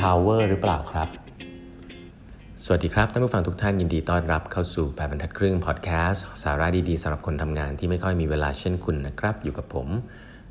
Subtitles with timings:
[0.00, 1.08] power หรือเปล่าครับ
[2.64, 9.88] สวัสดีครับท่านผู้ฟังทุกท่านยินดีต้อนรับเข้าสู่แปดบรรทัดครึ่งพอดแคสต์สาระดีๆสำหรับคนทำงานที่ไม่ค่อยมีเวลาเช่นคุณนะครับ อยู่กับผม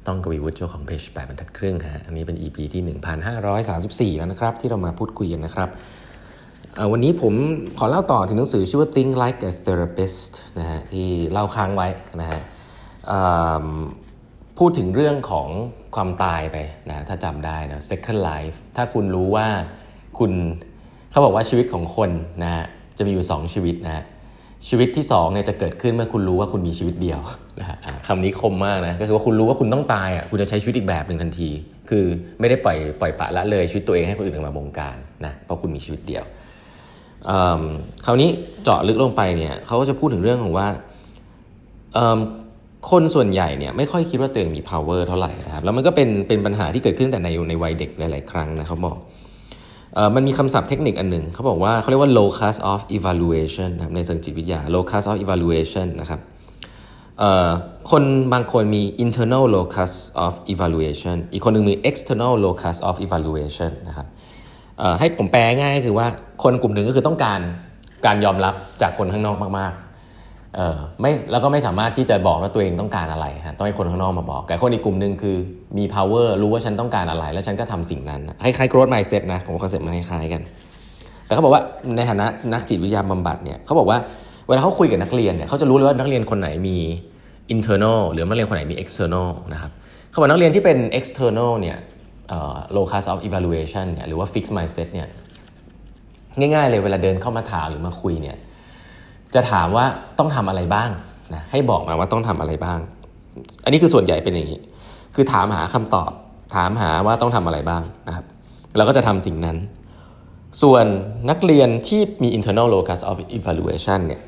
[0.07, 2.81] ต้องกวีวุฒิเจ้าของเพจแปดบรรทัดครึ่งฮะอันนี้เป็น EP ที่
[4.15, 5.69] 1534 แล้วนะครับ ที่เรามาพูดคุยกันนะครับ
[6.91, 7.33] วันนี้ผม
[7.79, 11.87] ขอเล่าต่อถึงหนังสือชื่อว่า Think Like a Therapist นะฮะที่เล่าค้างไว้
[12.21, 12.41] นะฮะ
[14.57, 15.47] พูดถึงเรื่องของ
[15.95, 16.57] ความตายไป
[16.89, 19.47] นะถ้าจำได้นะ second life ถ้าคุณรู้ว่า
[20.19, 20.31] คุณ
[21.11, 22.09] เขาบอกว่าชีวิตของคน
[22.43, 22.65] นะฮะ
[22.97, 24.03] จะมีอยู่ 2 ชีวิตนะฮะ
[24.67, 27.19] ชีวิตที่2เนี่ยจะเกิดขึ้นเมื่อคุณรู้ว่าคุณมีชีวิตเดียว
[27.59, 31.49] นะฮะคำนี้คมมากนะก็คือว่าคุณรู้ว่าคุณต้องตายอะคุณจะใช้ชีวิตอีกแบบหนึ่งทันที
[31.89, 32.05] คือ
[32.39, 36.23] ไม่ได้ปล่อยปล่อยปะละเลยชีวิตตัวเองให้คนอื่นมาบงการนะเพราะคุณมีชีวิตเดียว
[38.05, 38.29] คราวนี้
[38.63, 40.67] เจาะลึกลงไปเนี่ยเขาก็จะพูดถึงเรื่องของว่า
[42.91, 48.97] คนส่วนใหญ่เนี่ยไม่ค่อยคิดว่าตัวเองมี power เท่าไหร่นะครับแล้วมันก็เป็นเป็นปัญหาที่เกิดขึ้นแต่ในในวัยเด็กหลาย ๆ ครั้งนะเขาบอก
[50.15, 56.19] มันมีคำศัพท์เทคนิคอันหนึ่งเขาบอกว่าเขาเรียกว่า locus of evaluation นะครับในเชิงจิตวิทยา locus of evaluation นะครับ
[57.91, 59.91] คนบางคนมี internal locus
[60.25, 64.07] of evaluation อีกคนหนึ่งมี external locus of evaluation นะครับ
[64.99, 66.07] ให้ผมแปลง่ายคือว่า
[66.43, 67.39] คนกลุ่มหนึ่งก็คือต้องการ
[68.05, 69.86] การยอมรับจากคนข้างนอกมาก ๆ
[70.55, 75.35] เออไม่แล้วก็ไม่สามารถที่จะบอกว่าตัวเองต้องการอะไรฮะต้องให้คนข้างนอกมาบอก แต่คนอีกกลุ่มหนึ่งคือ
[75.77, 80.41] มี power รู้ว่าฉันต้องการอะไร แล้วฉันก็ทำสิ่งนั้นคล้ายๆ growth mindset นะผม concept มันคล้ายๆกัน
[81.25, 81.61] แต่เขาบอกว่า
[81.95, 83.97] ในฐานะนักจิตวิทยาบำบัดเนี่ยเขาบอกว่า
[84.47, 86.77] เวลาเขาคุยกับนักเรียนเนี่ยเขาจะรู้เลยว่านักเรียนคนไหนมี
[87.53, 89.71] internal หรือนักเรียนคนไหนมี external นะครับ
[90.09, 91.77] เขาบอกนักเรียนที่เป็น external เนี่ย
[92.77, 95.07] locus of evaluation เนี่ยหรือว่า fixed mindset เนี่ย
[96.39, 98.37] ง่ายๆเลยเวลาเดินเข้ามาถามหรือมาคุยเนี่ย
[99.35, 99.85] จะถามว่า
[100.19, 100.89] ต้องทำอะไรบ้าง
[101.33, 102.79] นะให้บอกมาว่าต้องทำอะไรบ้าง
[103.63, 104.59] อันนี้คือส่วนใหญ่เป็นอย่างนี้
[105.15, 106.11] คือถามหาคำตอบ
[106.55, 108.25] ถามหาว่าต้องทำอะไรบ้างนะครับ
[108.77, 109.57] เราก็จะทำสิ่งนั้น
[110.61, 110.85] ส่วน
[111.29, 114.21] นักเรียนที่มี internal locus of evaluation เนี่ย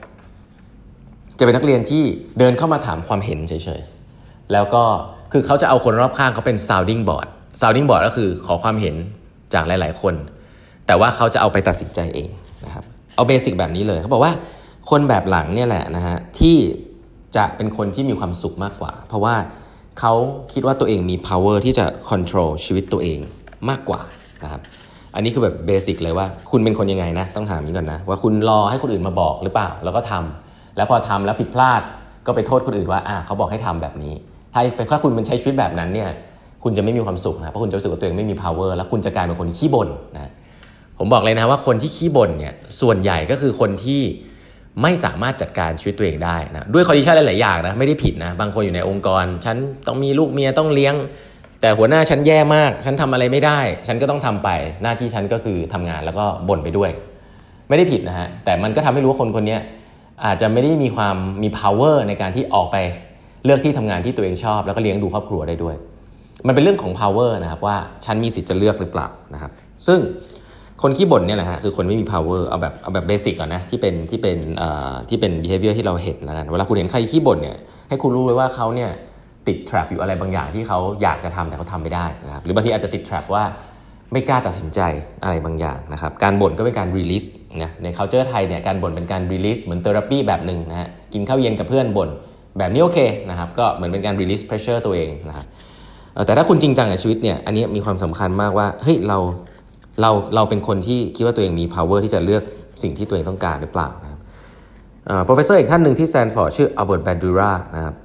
[1.38, 2.04] จะเป็นนักเรียนที่
[2.40, 4.84] เดินเข้ามาถามความเห็นเฉยๆ แล้วก็
[5.32, 7.28] คือเขาจะเอาคนรอบข้างเขาเป็น sounding board
[7.62, 8.96] sounding board ก็คือขอความเห็น
[9.54, 10.16] จากหลายๆคน
[10.88, 12.30] แต่ว่าเขาจะเอาไปตัดสินใจเอง
[12.66, 12.84] นะครับ
[13.16, 14.34] เอา basic แบบนี้เลยเขาบอกว่า
[14.90, 16.56] คนแบบหลังเนี่ยแหละนะฮะที่
[17.36, 19.36] จะเป็นคนที่มีความสุขมากกว่า เพราะว่า
[20.00, 20.14] เขา
[20.54, 23.20] คิดว่าตัวเองมี power ที่จะ control ชีวิตตัวเอง
[23.70, 24.02] มากกว่า
[24.44, 24.62] นะครับ
[25.16, 31.82] อันนี้คือแบบ basic เลยว่าคุณเป็นคนยังไงนะ ต้องถามนี้ก่อนนะ ว่าคุณรอให้คนอื่นมาบอกหรือเปล่า แล้วก็ทำแล้วพอทำแล้วผิดพลาด
[32.26, 34.14] ก็ไปโทษคนอื่นว่าอ่าเขาบอกให้ทำแบบนี้
[34.54, 34.62] ถ้า
[34.92, 36.10] ถ้าคุณเป็นใช้ชีวิตแบบนั้นเนี่ย
[36.64, 40.32] คุณจะไม่มีความสุขนะเพราะคุณจะรู้สึกว่าตัวเองไม่มี power แล้วคุณจะกลายเป็นคนขี้บ่นนะ
[40.98, 44.02] ผมบอกเลยนะว่าคนที่ขี้บ่นเนี่ยส่วนใหญ่ก็คือคนที่
[44.82, 49.58] ไม่สามารถจัดการชีวิตตัวเองได้นะด้วยคอนดิชันหลาย ๆ อย่างนะไม่ได้ผิดนะบางคนอยู่ในองค์กร ฉัน
[49.88, 50.96] ต้องมีลูกเมียต้องเลี้ยง
[51.62, 54.50] แต่หัวหน้าฉันแย่มาก ฉันทำอะไรไม่ได้ ฉันก็ต้องทำไป
[54.84, 56.90] หน้าที่ฉันก็คือทำงานแล้วก็บ่นไปด้วย
[57.70, 59.58] ไม่ได้ผิดนะฮะแต่มันก็ทำให้รู้ว่าคนคนนี้
[60.26, 62.78] อาจจะไม่ได้มีความมี power ในการที่ออกไป
[63.46, 65.76] เลือกที่ทำงานที่ตัวเองชอบ แล้วก็เลี้ยงดูครอบครัวได้ด้วย
[66.48, 69.52] มันเป็นเรื่องของ power นะครับว่าฉันมีสิทธิ์จะเลือกหรือเปล่านะครับ
[69.88, 70.00] ซึ่ง
[70.82, 74.38] คนขี้บ่นเนี่ยแหละฮะคือคนไม่มี power เอาแบบเอาแบบเบสิกก่อนนะที่เป็นที่เป็น
[75.10, 77.58] ที่เป็น behavior ที่เราเห็นแล้วกันเวลาคุณเห็นใครขี้บ่นเนี่ย
[77.90, 78.90] ให้คุณรู้เลยว่าเขาเนี่ย
[79.48, 83.44] ติด trap อยู่อะไรบางอย่างที่เขาอยากจะทำแต่เขาทำไม่ได้นะครับหรือบางทีอาจจะติด trap ว่า
[84.12, 84.80] ไม่กล้าตัดสินใจ
[85.24, 87.28] อะไรบางอย่างนะครับการบ่นก็เป็นการ release
[87.64, 92.10] นะใน culture ไทยเนี่ยการบ่นเป็นการ release เหมือน therapy แบบหนึ่งนะฮะกินข้าวเย็นกับเพื่อนบ่น
[92.58, 95.46] แบบนี้โอเคนะครับก็เหมือนเป็นการ release pressure ตัวเองนะครับ
[96.26, 99.18] แต่ถ้าคุณจริงจังกับชีวิตเนี่ยอันนี้มีความสำคัญมากว่าเฮ้ยเรา
[100.02, 102.44] เราเราเป็นคนที่คิดว่าตัวเองมี power ที่จะเลือก
[102.84, 104.20] สิ่งที่ตัวเองต้องการหรือเปล่านะครับ
[105.28, 107.96] professor อีกท่านหนึ่งที่แซนฟอร์ดชื่ออัลเบิร์ตแบนดูรานะครับ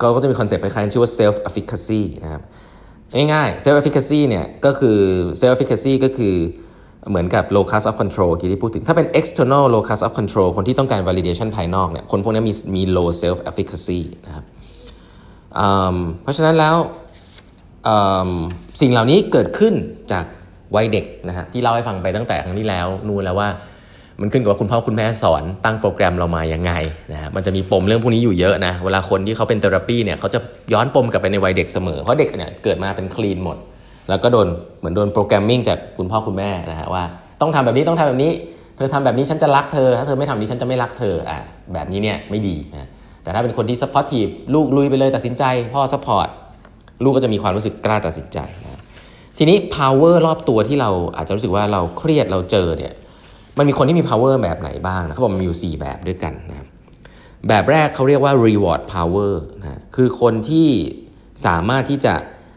[0.00, 2.42] ก็จะมี concept คล้ายๆชื่อว่า self efficacy นะครับ
[3.32, 4.98] ง่ายๆ self efficacy เนี่ยก็คือ
[5.40, 6.34] self efficacy ก็คือ
[7.10, 14.00] เหมือนกับ locus of control ที่พูดถึง ถ้าเป็น external locus of control คนที่ต้องการ validation ภายนอกเนี่ยคนพวกนี้มีมี low self efficacy
[14.26, 14.44] นะครับ
[16.22, 16.76] เพราะฉะนั้นแล้ว
[18.80, 19.74] สิ่งเหล่านี้เกิดขึ้น
[20.12, 20.24] จาก
[20.76, 23.48] วัยเด็กนะฮะที่เล่าให้ฟังไปตั้งแต่ครั้งที่แล้วนู่นแล้วว่า
[24.20, 26.72] มันขึ้นกับว่าคุณพ่อคุณแม่สอนตั้งโปรแกรมเรามายังไง
[27.12, 30.38] นะฮะมันจะมีปมเรื่องพวกนี้อยู่เยอะนะเวลาคนที่เขาเป็นเทอราปีเนี่ยเขาจะ
[30.72, 33.56] ย้อนปมกลับไปในวัยเด็กเสมอเพราะเด็กเนี่ยเกิดมาเป็น clean หมด
[34.08, 34.46] แล้วก็โดน
[34.78, 37.04] เหมือนโดน programming จากคุณพ่อคุณแม่นะฮะว่า
[37.40, 38.30] ต้องทำแบบนี้ต้องทำแบบนี้
[38.76, 41.38] เธอทำแบบนี้ฉันจะรักเธอ ถ้าเธอไม่ทำนี้ฉันจะไม่รักเธออ่า
[41.74, 42.88] แบบนี้เนี่ยไม่ดีนะ
[43.22, 45.44] แต่ถ้าเป็นคนที่ supportive ลูกลุยไปเลยตัดสินใจ
[45.74, 46.28] พ่อ support
[47.04, 48.79] ลูกก็จะมีความรู้สึกกล้าตัดสินใจนะ
[49.42, 52.92] ทีนี้ power รอบตัวที่เราอาจจะรู้สึกว่าเราเครียดเราเจอเนี่ย
[53.58, 56.66] มันมีคนที่มี power แบบไหนบ้างนะเขาบอกมันมีอยู่ 4 แบบด้วยกันนะครับ
[57.48, 60.68] แบบแรกเขาเรียกว่า reward power นะคือคนที่
[61.46, 62.14] สามารถที่จะ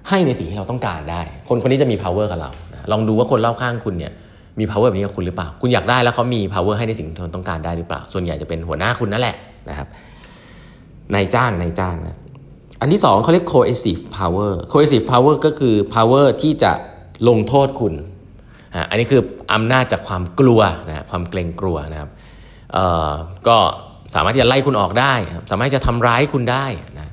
[0.09, 4.11] ให้ในสิ่งที่เราต้องการได้ คนคนนี้จะมี power กับเรานะลองดูว่าคนรอบข้างคุณเนี่ย
[4.59, 9.35] มี power แบบนี้กับคุณหรือเปล่า คุณอยากได้แล้วเขามี power ให้ในสิ่งที่คุณต้องการได้หรือเปล่า ส่วนใหญ่จะเป็นหัวหน้าคุณนั่นแหละ
[9.69, 9.87] นะครับ
[11.13, 12.17] นายจ้างนายจ้างนะ
[12.83, 16.71] อันที่สองเขาเรียก coercive power coercive power ก็คือ power ที่จะ
[17.29, 17.93] ลงโทษคุณ
[18.89, 19.21] อันนี้คือ
[19.53, 22.09] อำนาจจากความกลัวนะความเกรงกลัวนะครับ
[23.47, 23.57] ก็
[24.15, 25.13] สามารถที่จะไล่คุณออกได้
[25.51, 26.65] สามารถจะทำร้ายคุณได้
[26.99, 27.11] นะ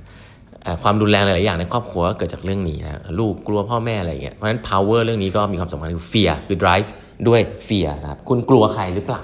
[0.82, 6.88] ความรุนแรงหลาย ๆ อย่างในครอบครัวก็เกิดจากเรื่องนี้นะลูกกลัวพ่อแม่อะไรอย่างเงี้ยเพราะฉะนั้น power เรื่องนี้ก็มีความสำคัญคือ fear คือ drive
[7.28, 9.23] ด้วย fear นะครับคุณกลัวใครหรือเปล่า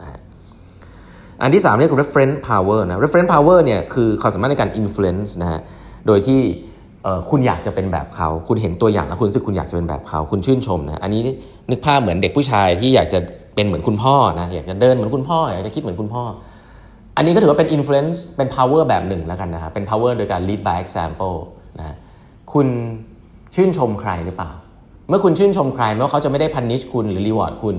[0.00, 0.20] นะ
[1.42, 5.60] อันที่ 3 เรียก reference power นะ reference power เนี่ยคือความสามารถในการ influence นะฮะ
[6.06, 6.40] โดยที่
[7.30, 11.20] คุณอยากจะเป็นแบบเขา คุณเห็นตัวอย่างแล้วคุณรู้สึกคุณอยากจะเป็นแบบเขา คุณชื่นชมนะ อันนี้
[11.70, 13.18] นึกภาพเหมือนเด็กผู้ชายที่อยากจะ
[13.54, 16.22] เป็นเหมือนคุณพ่อนะ อยากจะเดินเหมือนคุณพ่อ อยากจะคิดเหมือนคุณพ่อ
[17.16, 21.36] อันนี้ก็ถือว่าเป็น influence เป็น power แบบหนึ่งแล้วกันนะครับเป็น power โดยการ lead by example
[21.78, 21.96] นะ
[22.52, 22.66] คุณ
[23.54, 24.50] ชื่นชมใครหรือเปล่า
[25.08, 27.76] เมื่อคุณชื่นชมใครไม่ว่าเขาจะไม่ได้ punish คุณหรือ reward คุณ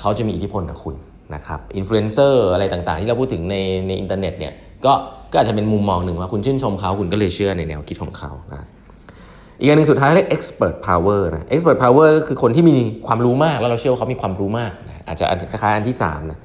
[0.00, 0.94] เขาจะมีอิทธิพลกับคุณ
[1.34, 3.56] นะครับอินฟลูเอนเซอร์อะไรต่างๆ ที่เราพูดถึงใน
[3.88, 4.52] ในอินเทอร์เน็ตเนี่ย
[4.86, 4.92] ก็
[5.36, 8.66] ก็อาจจะเป็นมุมมองหนึ่งว่าคุณชื่นชมเขาคุณก็เลยเชื่อในแนวคิดของเขานะ
[9.58, 12.74] อีกอย่างหนึ่งสุดท้ายเรียก expert power นะ expert power ก็คือคนที่มี
[13.06, 16.38] ความรู้มากแล้วเราเชื่อว่าเขามีความรู้มากนะอาจจะคล้ายอันที่3นะ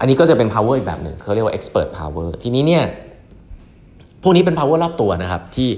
[0.00, 2.84] อันนี้ก็จะเป็น power อีกแบบหนึ่งเขาเรียกว่า expert power ทีนี้เนี่ย
[4.22, 5.68] พวกนี้เป็น power รอบตัวนะครับ ที่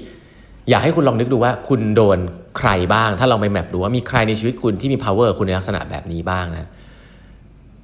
[0.69, 2.19] อยากให้คุณลองนึกดูว่าคุณโดน
[2.57, 6.69] ใครบ้าง ถ้าลองไปแมปดูว่ามีใครในชีวิตคุณที่มี power คุณในลักษณะแบบนี้บ้างนะ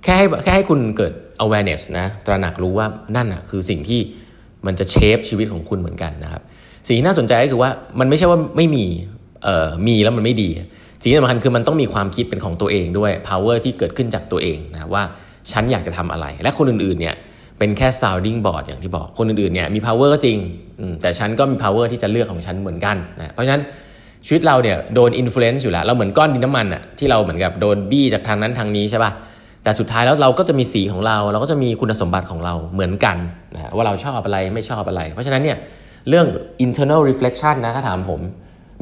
[0.04, 1.14] แค่ให้แค่ให้คุณเกิด
[1.44, 4.00] awareness นะตระหนักรู้ว่านั่นอะคือสิ่งที่
[4.66, 6.42] มันจะเชฟชีวิตของคุณเหมือนกันนะครับ
[6.88, 8.86] สิ่งที่น่าสนใจก็คือว่ามันไม่ใช่ว่าไม่มี
[9.44, 10.50] เอ่อมีแล้วมันไม่ดี
[11.02, 15.04] สิ่งที่สำคัญคือมันต้องมีความคิดเป็นของตัวเองด้วย power ที่เกิดขึ้นจากตัวเองนะว่า
[15.52, 17.16] ฉันอยากจะทำอะไร และคนอื่นๆเนี่ย
[17.60, 20.38] เป็นแค่ sounding board อย่างที่บอกคนอื่นๆเนี่ยมี power ก็จริง
[21.02, 23.64] แต่ฉันก็มี power ที่จะเลือกของฉันเหมือนกันนะเพราะฉะนั้น
[24.26, 29.12] ชีวิตเราเนี่ยโดน influence อยู่แล้วเราเหมือนก้อนดินน้ำมันอะที่เราเหมือนกับโดนบี้จากทางนั้นทางนี้ใช่ป่ะ
[29.64, 33.18] แต่สุดท้ายแล้วเราก็จะมีสีของเรา เราก็จะมีคุณสมบัติของเราเหมือนกัน
[33.54, 35.58] นะว่าเราชอบอะไรไม่ชอบอะไร เพราะฉะนั้นเนี่ย
[36.10, 36.26] เรื่อง
[36.66, 38.22] internal reflection นะถ้าถามผม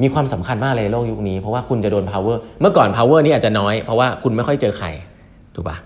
[0.02, 4.86] มีความสำคัญมากเลยโลกยุคนี้ เพราะว่าคุณจะโดน power เมื่อก่อน power นี่อาจจะน้อย เพราะว่าคุณไม่ค่อยเจอใคร
[5.54, 5.76] ถูกปะ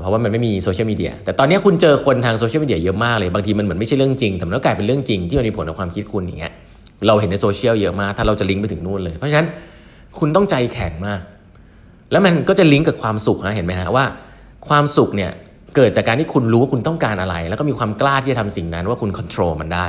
[0.00, 6.52] เพราะว่ามันไม่มีโซเชียลมีเดียแต่ตอนนี้คุณเจอคนทางโซเชียลมีเดียเยอะมากเลย บางทีมันเหมือนไม่ใช่เรื่องจริง แต่มันก็กลายเป็นเรื่องจริงที่มันมีผลต่อความคิดคุณอย่างเงี้ย
[7.06, 9.46] เราเห็นในโซเชียลเยอะมาก ถ้าเราจะลิงก์ไปถึงนู่นเลย เพราะฉะนั้น
[10.18, 11.20] คุณต้องใจแข็งมาก
[12.12, 14.04] แล้วมันก็จะลิงก์กับความสุขนะเห็นไหมฮะว่า
[14.68, 15.30] ความสุขเนี่ย
[15.76, 19.86] เกิดจากการที่คุณรู้ว่าคุณต้องการอะไร แล้วก็มีความกล้าที่จะทำสิ่งนั้นว่าคุณควบคุมมันได้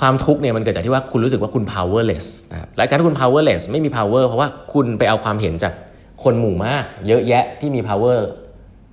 [0.00, 5.72] ความทุกข์เนี่ยมันเกิดจากที่ว่าคุณรู้สึกว่าคุณ powerless นะครับและการที่คุณ powerless ไม่มี power เพราะว่าคุณไปเอาความเห็นจาก
[6.22, 8.18] คนหมู่มากเยอะแยะที่มี power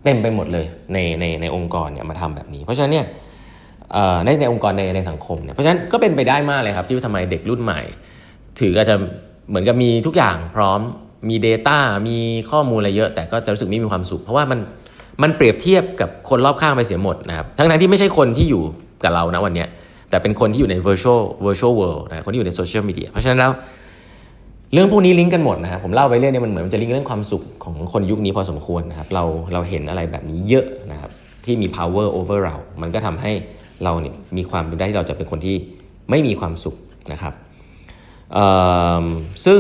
[0.04, 3.06] เต็มไปหมดเลยในในในองค์กรเนี่ยมาทำแบบนี้ เพราะฉะนั้นเนี่ย
[4.25, 7.81] ในในองค์กรในในสังคมเนี่ยเพราะฉะนั้นก็เป็นไปได้มากเลยครับที่ทำไมเด็กรุ่นใหม่
[8.60, 8.96] ถืออาจจะ
[9.50, 10.80] เหมือนกับมีทุกอย่างพร้อม
[11.27, 11.77] มี Data
[12.07, 12.18] มี
[12.51, 14.60] ข้อมูลอะไรเยอะ แต่ก็จะรู้สึกไม่มีความสุข เพราะว่ามัน
[15.24, 18.63] มันเปรียบเทียบกับคนรอบข้างไปเสียหมดนะครับทั้งนั้นที่ไม่ใช่คนที่อยู่
[19.04, 19.66] กับเรานะวันนี้
[20.10, 23.51] แต่เป็นคนที่อยู่ใน virtual virtual world นะคนที่อยู่ในโซเชียลมีเดียเพราะฉะนั้นแล้ว
[24.74, 29.24] เรื่องพวกนี้ลิงก์กันหมดนะครับผมเล่าไปเรื่องนี้มันเหมือนมันจะลิงก์เรื่องความสุขของคนยุคนี้พอสมควรนะครับเรา
[29.54, 31.12] เราเห็นอะไรแบบนี้เยอะนะครับ
[31.45, 33.31] ที่มี power over เรา มันก็ทำให้
[33.83, 35.56] เราเนี่ยมีความเป็นได้ที่เราจะเป็นคนที่
[36.10, 36.75] ไม่มีความสุข
[37.12, 37.34] นะครับ
[39.46, 39.60] ซึ่ง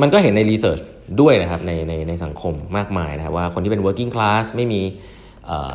[0.00, 0.80] มันก็เห็นในรีเสิร์ช
[1.20, 4.80] ด้วยนะครับในในในสังคมมากมายนะครับว่าคนที่เป็น working class ไม่มี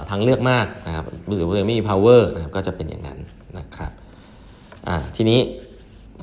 [0.09, 3.17] ทางเลือกมากนะครับรู้สึกว่าไม่มี power นะครับก็จะเป็นอย่างนั้น
[3.57, 3.91] นะครับ
[5.15, 5.39] ทีนี้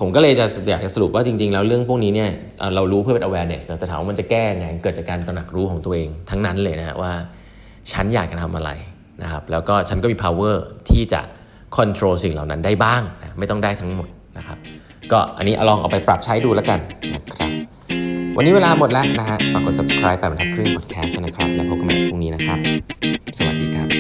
[0.01, 2.31] ผมก็เลยจะอยากจะสรุปว่าจริงๆ แล้วเรื่องพวกนี้เนี่ย
[2.75, 7.13] เรารู้เพื่อเป็น awareness นะแต่ถามว่ามันจะแก้ไงเกิดจากการตระหนักรู้ของตัวเองทั้งนั้นเลยนะว่า
[7.93, 8.71] ฉันอยากจะทำอะไร
[9.23, 10.55] นะครับแล้วก็ฉันก็มี power
[10.91, 11.21] ที่จะ
[11.77, 14.59] control สิ่งเหล่านั้นได้บ้างนะไม่ต้องได้ทั้งหมดนะครับ
[15.13, 16.79] ก็อันนี้ลองเอาไปปรับใช้ดูแล้วกัน
[17.15, 17.48] นะครับ
[18.41, 22.59] วันนี้เวลาหมดแล้วนะฮะ ฝากกด subscribe แบบทัดครึ่งกดแคสต์นะครับ แล้วพบกันใหม่พรุ่งนี้นะครับ
[23.39, 23.98] สวัสดีครับ